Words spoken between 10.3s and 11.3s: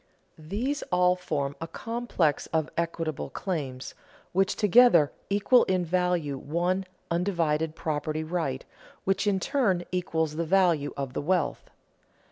the value of the